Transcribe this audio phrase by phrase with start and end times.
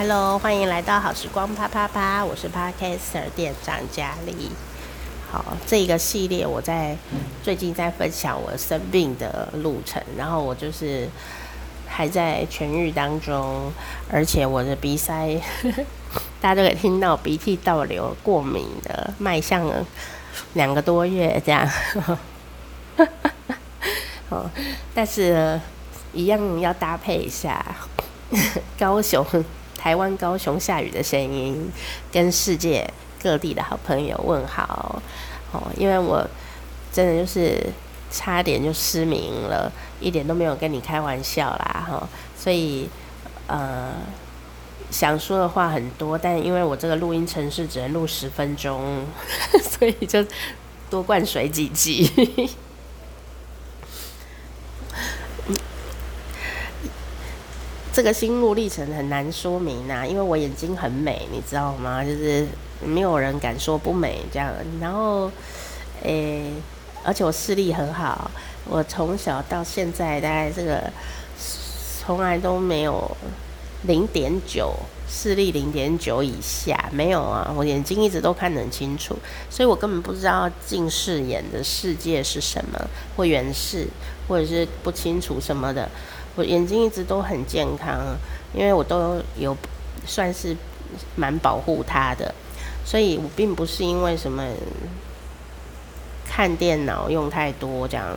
[0.00, 4.52] Hello，欢迎来到好时光啪啪啪，我是 Podcaster 店长佳丽。
[5.28, 6.96] 好，这个系列我在
[7.42, 11.08] 最近在分享我生病的路程，然后我就是
[11.88, 13.72] 还在痊愈当中，
[14.08, 15.36] 而且我的鼻塞，
[16.40, 19.84] 大家都可以听到鼻涕倒流、过敏的，迈向了
[20.52, 21.68] 两个多月这样。
[24.30, 24.48] 哦，
[24.94, 25.60] 但是
[26.12, 27.66] 一样要搭配一下
[28.78, 29.26] 高雄。
[29.78, 31.70] 台湾高雄下雨的声音，
[32.12, 32.86] 跟世界
[33.22, 35.00] 各地的好朋友问好
[35.52, 36.28] 哦，因为我
[36.92, 37.64] 真的就是
[38.10, 42.88] 差点就失明了，一点都没有跟你开玩笑啦哈，所以
[43.46, 43.92] 呃
[44.90, 49.04] 想说的话很多，但因为我这个录音程式只能录十分钟，
[49.62, 50.24] 所以就
[50.90, 52.50] 多灌水几集。
[57.98, 62.04] 这个心路历程很难说明啊，因为我眼睛很美，你知道吗？
[62.04, 62.46] 就是
[62.80, 64.54] 没有人敢说不美这样。
[64.80, 65.28] 然后，
[66.04, 66.52] 诶，
[67.02, 68.30] 而且我视力很好，
[68.66, 70.88] 我从小到现在大概这个
[71.98, 73.16] 从来都没有
[73.82, 74.72] 零点九
[75.10, 79.16] 视力零点九以下没有啊，我眼睛一直都看得很清楚，
[79.50, 82.78] 所以我根本不知道近视眼的世界是什么，
[83.16, 83.88] 或远视，
[84.28, 85.90] 或者是不清楚什么的。
[86.38, 87.98] 我眼睛一直都很健康，
[88.54, 89.56] 因为我都有
[90.06, 90.56] 算是
[91.16, 92.32] 蛮保护它的，
[92.84, 94.44] 所以我并不是因为什么
[96.24, 98.16] 看电脑用太多这样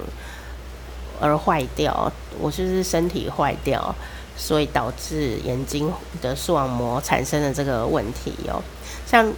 [1.19, 3.95] 而坏掉，我就是身体坏掉，
[4.38, 8.61] 所以导致眼睛的视网膜产生了这个问题哦。
[9.08, 9.33] 像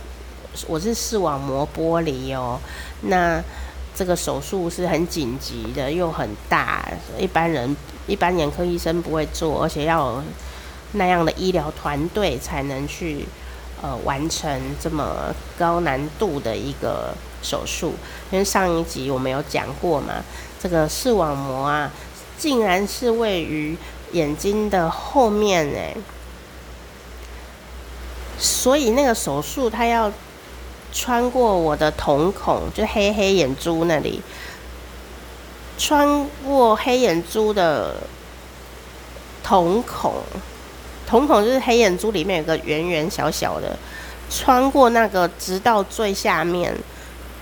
[0.68, 2.60] 我是视网膜剥离哦，
[3.04, 3.42] 那。
[3.96, 6.84] 这个手术是很紧急的，又很大，
[7.20, 7.78] 一般人
[8.08, 10.24] 一般眼科医生不会做，而且要有
[10.94, 13.26] 那样的医疗团队才能去
[13.84, 17.14] 呃完成这么高难度的一个
[17.44, 17.94] 手术。
[18.32, 20.24] 因为上一集我们有讲过嘛，
[20.60, 21.92] 这个视网膜啊，
[22.38, 23.78] 竟然是位于
[24.14, 25.96] 眼睛的后面哎，
[28.40, 30.12] 所以那个手术它要。
[30.94, 34.22] 穿过我的瞳孔，就黑黑眼珠那里，
[35.78, 37.96] 穿过黑眼珠的
[39.44, 40.22] 瞳孔，
[41.08, 43.76] 瞳孔就是黑眼珠里面有个圆圆小小的，
[44.30, 46.74] 穿过那个直到最下面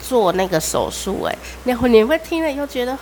[0.01, 1.23] 做那个手术。
[1.23, 1.35] 哎，
[1.65, 2.97] 你会你会听了以后觉得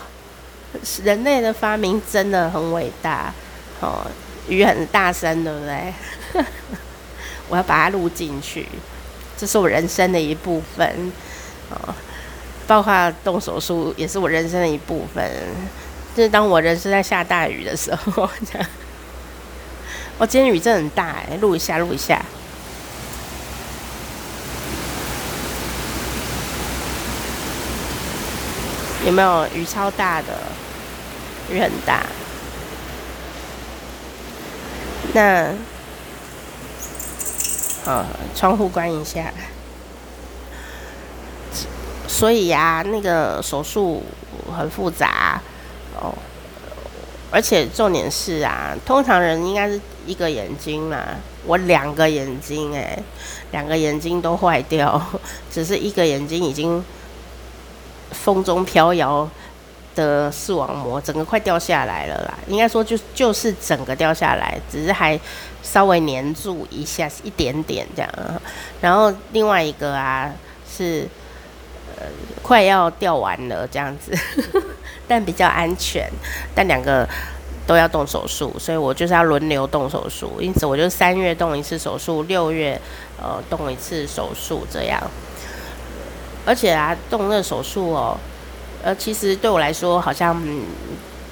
[1.04, 3.32] 人类的发明真的很伟大
[3.82, 4.06] 哦，
[4.48, 5.94] 鱼很大声，对不对？
[7.50, 8.68] 我要把它录进去。
[9.40, 11.14] 这是我人生的一部分，
[11.70, 11.96] 哦，
[12.68, 15.32] 包括动手术也是我人生的一部分。
[16.14, 18.68] 就是当我人生在下大雨的时候， 这样。
[20.18, 22.22] 我今天雨真很大哎，录一下，录一下。
[29.06, 30.28] 有没有雨超大的？
[31.50, 32.06] 雨很大。
[35.14, 35.54] 那。
[37.86, 39.32] 呃，窗户关一下。
[42.08, 44.04] 所以呀、那个手术
[44.58, 45.40] 很复杂
[46.00, 46.14] 哦，
[47.32, 50.98] 而且重点是啊，通常人应该是一个眼睛嘛，
[51.46, 52.98] 我两个眼睛哎，
[53.52, 55.02] 两个眼睛都坏掉，
[55.52, 56.84] 只是一个眼睛已经
[58.12, 59.30] 风中飘摇。
[60.00, 65.20] 的视网膜整个快掉下来了啦，应该说就就是整个掉下来，只是还
[65.62, 68.10] 稍微黏住一下一点点这样。
[68.80, 70.32] 然后另外一个啊
[70.66, 71.06] 是
[71.98, 72.06] 呃
[72.42, 74.18] 快要掉完了这样子，
[75.08, 76.10] 但比较安全。
[76.56, 77.08] 但两个
[77.68, 80.40] 都要动手术，所以我就是要轮流动手术。
[80.40, 82.80] 因此我就三月动一次手术，六月
[83.22, 85.02] 呃动一次手术这样。
[86.46, 88.18] 而且啊动那手术哦。
[88.82, 90.42] 呃，其实对我来说好像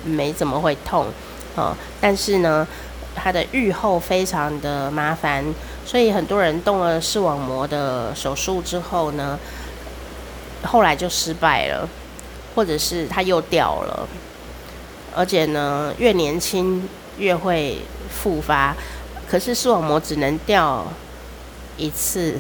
[0.04, 1.08] 没怎么会痛，
[1.56, 2.68] 哦，但是呢，
[3.16, 5.44] 它的愈后非常的麻烦，
[5.86, 9.40] 所以很多人动了视网膜的手术之后呢，
[10.64, 11.88] 后来就失败了，
[12.54, 14.08] 或者是它又掉了，
[15.16, 17.80] 而且呢，越年轻越会
[18.10, 18.76] 复发，
[19.30, 20.86] 可是视网膜只能掉
[21.78, 22.36] 一次。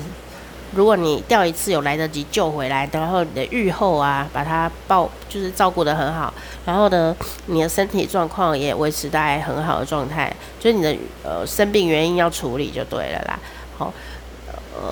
[0.75, 6.33] 如果你掉一次有来得及救回来，然后你的愈后啊，把它抱就是照顾得很好，
[6.65, 7.15] 然后呢，
[7.45, 13.39] 你的身体状况也维持在很好的状态，就是你的呃生病原因要处理就对了啦。
[13.77, 13.93] 好，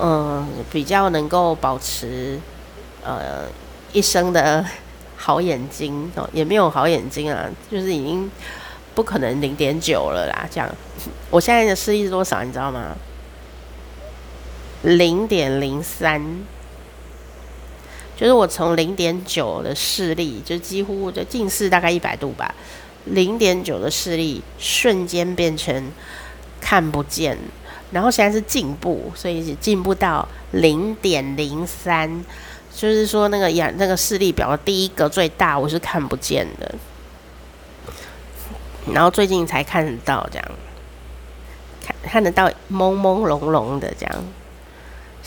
[0.00, 2.40] 呃，比较能够保持
[3.04, 3.44] 呃
[3.92, 4.64] 一生的
[5.16, 8.30] 好眼睛哦，也没有好眼睛啊，就是已经
[8.94, 10.48] 不可能零点九了啦。
[10.50, 10.68] 这样，
[11.30, 12.42] 我现在的视力是多少？
[12.42, 12.96] 你知道吗？
[14.82, 16.44] 零点零三，
[18.16, 22.54] 就是我从零点九的视力，就几乎就近视大概一百度吧，
[23.06, 25.90] 零点九的视力瞬间变成
[26.60, 27.36] 看不见，
[27.90, 32.24] 然后现在是进步，所以进步到零点零三，
[32.74, 36.74] 就是说那个眼那个视力表的第一个最大，我是看不见的，
[38.92, 40.48] 然后最近才看得到这样。
[41.82, 44.24] 看看得到朦朦胧胧的这样，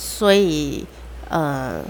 [0.02, 0.86] 所以
[1.28, 1.82] 呃，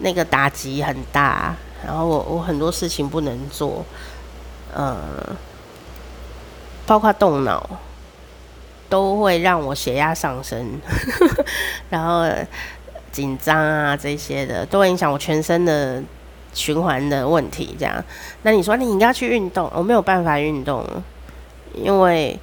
[0.00, 1.54] 那个打击很大，
[1.84, 3.84] 然后我我很多事情不能做，
[4.74, 4.96] 呃，
[6.86, 7.68] 包括动脑，
[8.88, 10.80] 都会让我血压上升，
[11.90, 12.26] 然后
[13.12, 16.02] 紧张啊这些的，都会影响我全身的
[16.54, 17.76] 循环的问题。
[17.78, 18.02] 这样，
[18.42, 20.82] 那你说你应该去运动，我没有办法运动，
[21.74, 22.40] 因为。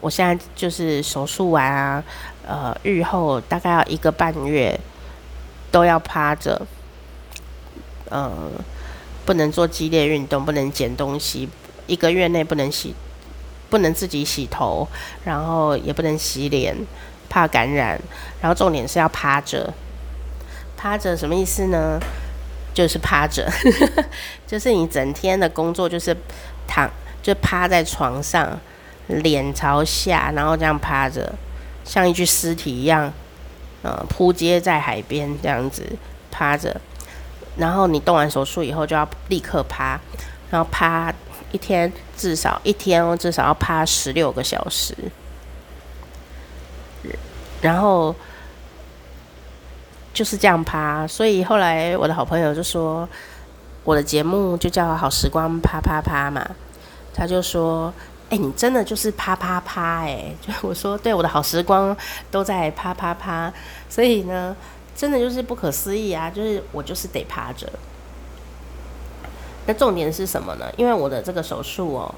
[0.00, 2.04] 我现在就是手术完啊，
[2.46, 4.78] 呃，愈后大概要一个半月
[5.72, 6.66] 都要趴着，
[8.08, 8.32] 呃，
[9.26, 11.48] 不能做激烈运动，不能捡东西，
[11.86, 12.94] 一个月内不能洗，
[13.68, 14.86] 不能自己洗头，
[15.24, 16.76] 然后也不能洗脸，
[17.28, 18.00] 怕感染。
[18.40, 19.74] 然后重点是要趴着，
[20.76, 21.98] 趴着什么意思呢？
[22.72, 23.50] 就是趴着，
[24.46, 26.16] 就是你整天的工作就是
[26.68, 26.88] 躺，
[27.20, 28.56] 就趴在床上。
[29.08, 31.34] 脸朝下，然后这样趴着，
[31.82, 33.10] 像一具尸体一样，
[33.82, 35.82] 呃，扑街在海边这样子
[36.30, 36.78] 趴着。
[37.56, 39.98] 然后你动完手术以后就要立刻趴，
[40.50, 41.12] 然后趴
[41.50, 44.94] 一天至少一天哦，至少要趴十六个小时。
[47.62, 48.14] 然后
[50.12, 53.08] 就是这样趴，所以后来我的好朋友就说，
[53.84, 56.46] 我的节目就叫好时光趴趴趴嘛，
[57.14, 57.90] 他就说。
[58.30, 60.34] 哎、你真的就是趴趴趴哎！
[60.40, 61.96] 就我说，对，我的好时光
[62.30, 63.50] 都在趴趴趴，
[63.88, 64.54] 所以呢，
[64.94, 66.28] 真的就是不可思议啊！
[66.28, 67.66] 就是我就是得趴着。
[69.66, 70.70] 那重点是什么呢？
[70.76, 72.14] 因为我的这个手术哦，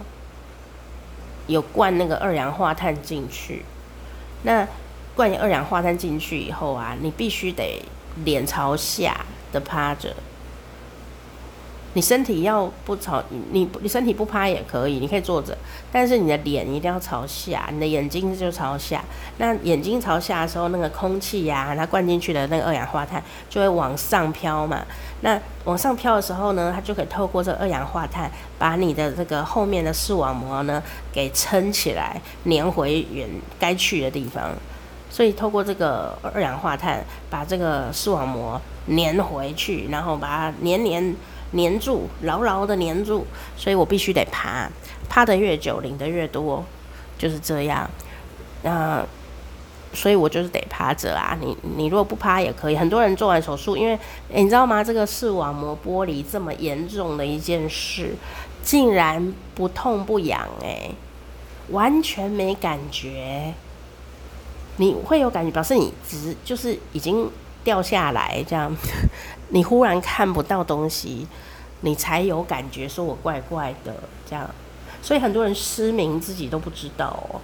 [1.47, 3.65] 有灌那个二氧化碳进去。
[4.43, 4.67] 那
[5.15, 7.81] 灌二氧化碳进去以后啊，你必须得
[8.25, 10.15] 脸朝下的趴着。
[11.95, 13.21] 你身体要不朝
[13.51, 15.57] 你，你身体不趴也可以，你可以坐着，
[15.91, 19.03] 但是你的脸一定要朝下，你的眼睛就朝下。
[19.39, 24.85] 那眼睛朝下的时候，那个空气呀、它灌进去的那个二氧化碳就会往上飘嘛。
[25.23, 30.81] 那往上飘的时候呢，它就可以透过这个二氧化碳，把你的这个后面的视网膜呢
[31.13, 33.29] 给撑起来，粘回原
[33.59, 34.53] 该去的地方。
[35.11, 41.17] 所以透过这个二氧化碳，把这个视网膜粘回去，然后把它粘粘。
[41.53, 43.25] 黏住，牢牢的黏住，
[43.57, 44.71] 所以我必须得趴，
[45.09, 46.65] 趴得越久，领得越多，
[47.19, 47.91] 就是这样。
[48.63, 49.05] 那
[49.93, 51.37] 所以我就是得趴着啊。
[51.41, 52.77] 你你如果不趴也可以。
[52.77, 53.99] 很多人做完手术，因为、
[54.33, 54.85] 欸、你知道吗？
[54.85, 58.15] 这个视网膜剥离这么严重的一件事，
[58.63, 60.91] 竟然不痛不痒，哎，
[61.71, 63.53] 完全没感觉。
[64.77, 67.29] 你会有感觉，表示你只就是已经
[67.65, 68.73] 掉下来这样。
[69.51, 71.27] 你忽然看不到东西，
[71.81, 73.95] 你才有感觉，说我怪怪的
[74.29, 74.49] 这样，
[75.03, 77.41] 所以很多人失明自己都不知道哦。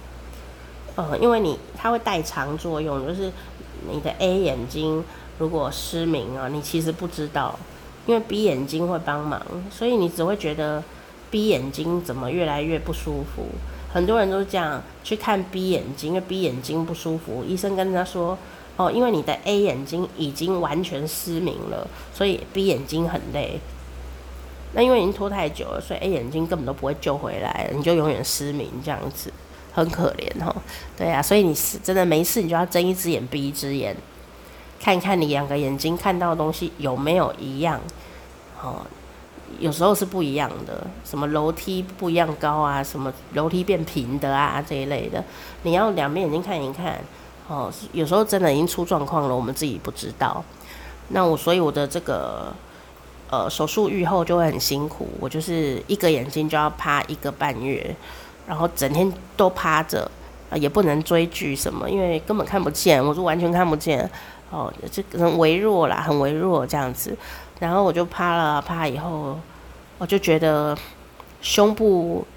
[0.95, 3.31] 呃，因为你它会代偿作用，就是
[3.91, 5.03] 你的 A 眼睛
[5.37, 7.59] 如果失明啊，你其实不知道，
[8.05, 10.81] 因为 B 眼睛会帮忙，所以你只会觉得
[11.29, 13.47] B 眼睛怎么越来越不舒服。
[13.93, 18.37] 很多人都这样去看 B 眼睛，因为 B 眼睛不舒服，医生跟他说。
[18.77, 23.59] 哦，因为你的 A 眼睛已经完全失明了，所以 B 眼睛很累。
[24.73, 29.33] 那因为已经拖太久了，所以 A 眼睛根本都不会救回来，你就永远失明这样子，
[29.73, 30.55] 很可怜哈。
[30.95, 33.95] 对啊，所以你是真的没事，你就要睁一只眼闭一只眼，
[34.79, 37.81] 看看你两个眼睛看到的东西有没有一样。
[38.61, 38.85] 哦，
[39.57, 45.23] 有时候是不一样的，什么楼梯不一样高啊，什么楼梯变平的啊这一类的，
[45.63, 47.01] 你要两边眼睛看一看。
[47.47, 50.43] 哦，有时候真的已经出状况了，我们自己不知道。
[51.09, 52.51] 那我所以我的这个
[53.29, 57.95] 呃手术愈后就会很辛苦，我就是一个眼睛就要趴一个半月，
[58.45, 60.11] 然后整天都趴着，
[60.55, 64.09] 也不能追剧什么，因为根本看不见，我就完全看不见。
[64.49, 67.17] 哦，这很微弱啦，很微弱这样子。
[67.59, 69.39] 然后我就趴了趴以后，
[69.97, 70.77] 我就觉得
[71.41, 72.27] 胸部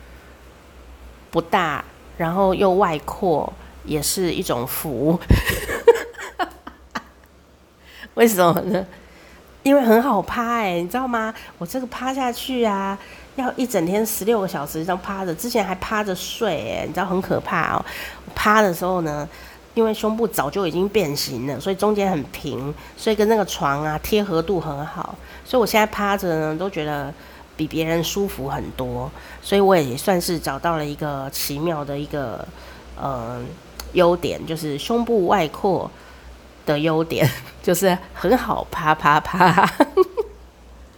[1.32, 1.84] 不大，
[2.16, 3.52] 然后又外扩。
[3.84, 5.18] 也是一种福。
[8.14, 8.84] 为什么呢？
[9.62, 11.32] 因为很好趴诶，你知道吗？
[11.58, 12.98] 我这个趴下去啊，
[13.36, 15.34] 要一整天十六个小时这样趴着。
[15.34, 17.84] 之前还趴着睡诶，你知道很可怕哦。
[18.26, 19.28] 我趴的时候呢，
[19.74, 25.14] 因为胸部早就已经变形了，所以中间很平，所以跟那个床啊贴合度很好。
[25.44, 27.12] 所以我现在趴着呢，都觉得
[27.56, 29.10] 比别人舒服很多。
[29.42, 32.46] 所以我也算是找到了一个奇妙的一个
[33.00, 33.46] 嗯。
[33.92, 35.90] 优点就是胸部外扩
[36.66, 37.28] 的优点
[37.62, 39.70] 就是很好啪啪啪。